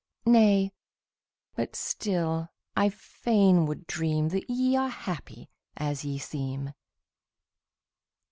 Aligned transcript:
Nay 0.25 0.71
but 1.53 1.75
still 1.75 2.49
I 2.75 2.89
fain 2.89 3.67
would 3.67 3.85
dream 3.85 4.29
That 4.29 4.49
ye 4.49 4.75
are 4.75 4.89
happy 4.89 5.47
as 5.77 6.03
ye 6.03 6.17
seem. 6.17 6.73